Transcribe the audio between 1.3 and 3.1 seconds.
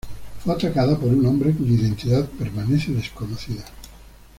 cuya identidad permanece